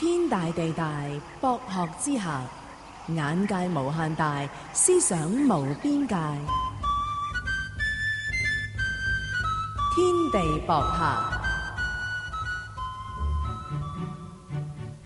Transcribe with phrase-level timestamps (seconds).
[0.00, 0.90] 天大地大，
[1.42, 2.40] 博学之下，
[3.08, 6.16] 眼界无限大，思想无边界。
[9.94, 11.04] 天地博客，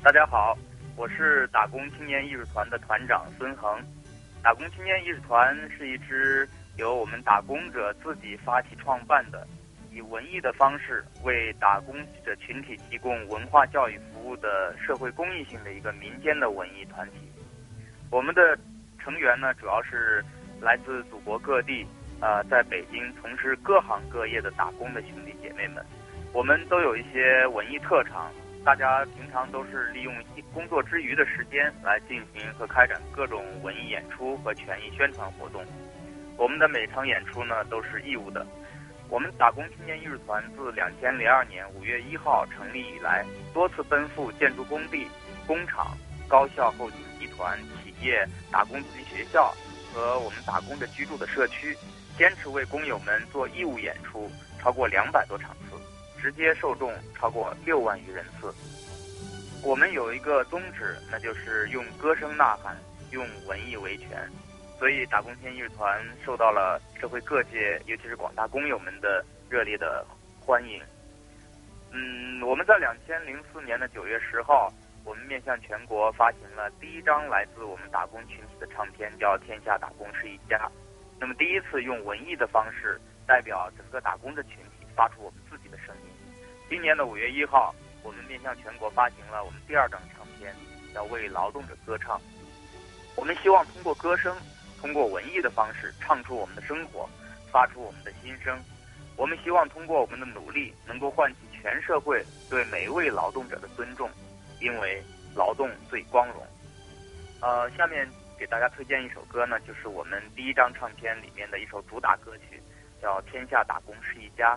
[0.04, 0.56] 大家好，
[0.94, 3.76] 我是打工青年艺术团的团长孙恒。
[4.44, 9.44] 打工青年艺术团是一支由我们打工者自己发起创办的，
[9.90, 13.98] 以文艺的方式为打工者群体提供文化教育
[14.36, 17.18] 的社会公益性的一个民间的文艺团体。
[18.10, 18.58] 我们的
[18.98, 20.24] 成员呢，主要是
[20.60, 21.86] 来自祖国各地，
[22.20, 25.84] 呃，在北京从事各行各业的打工的兄弟姐妹们。
[26.32, 28.30] 我们都有一些文艺特长。
[28.64, 30.14] 大家平常都是利用
[30.54, 35.62] 工作之余的时间来进行和开展各种文艺演出和权益宣传活动。
[36.38, 38.46] 我们的每场演出呢都是义务的。
[39.08, 45.06] 我们打工青年艺术团自两千零二年五月一号成立以来，多次奔赴建筑工地、
[45.46, 45.96] 工厂、
[46.26, 49.54] 高校后勤集团、企业、打工子弟学校
[49.92, 51.76] 和我们打工的居住的社区，
[52.18, 55.76] 坚持为工友们做义务演出，超过两百多场次。
[56.20, 58.50] 直接受众超过六万余人次。
[59.62, 62.74] 我们有一个宗旨，那就是用歌声呐喊，
[63.10, 64.08] 用文艺维权。
[64.78, 70.04] 所以，打工青艺术团受到了社会各界，尤其是广大工友们的热烈的
[70.40, 70.82] 欢迎。
[71.92, 74.72] 嗯，我们在两千零四年的九月十号，
[75.04, 80.58] 我们面向全国发行了第一张来自我们打工群体的唱片，叫《天下打工是一家》。
[81.20, 86.10] 那么，第一次用文艺的方式代表整个打工的群体，发出我们自己的声音。
[86.68, 87.72] 今年的五月一号，
[88.02, 90.52] 我们面向全国发行了我们第二张唱片，
[90.92, 92.18] 叫《为劳动者歌唱》。
[93.14, 94.36] 我们希望通过歌声，
[94.84, 97.08] 通过文艺的方式，唱出我们的生活，
[97.50, 98.62] 发出我们的心声。
[99.16, 104.10] 我们希望通过我们的努力，能够唤起全社会对每一位劳动者的尊重，
[104.60, 105.02] 因为
[105.34, 106.46] 劳动最光荣。
[107.40, 108.06] 呃，下面
[108.38, 112.62] 给大家推荐一首歌呢，就是我们第一张唱片里面的一首主打歌曲，
[113.00, 114.54] 叫《天下打工是一家》。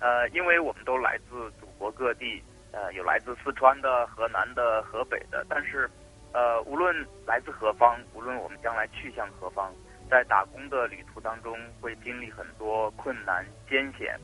[0.00, 2.42] 呃，因为我们都来自祖国各地，
[2.72, 5.90] 呃，有来自四川的、河南的、河北的，但是，
[6.32, 6.94] 呃，无论
[7.26, 9.72] 来自何方，无论我们将来去向何方，
[10.10, 14.18] 在打工的旅途当中会经历很多困难艰险。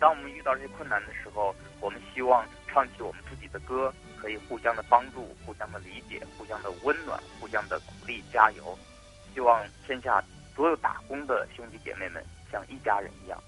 [0.00, 8.76] 当我们遇到这些困难的时候，我们希望唱起我们自己的歌，可以互相的帮助、互相的理解、互相的温暖、互相的鼓励、加油。
[9.32, 10.22] 希望天下
[10.56, 13.38] 所有打工的兄弟姐妹们像一家人一样。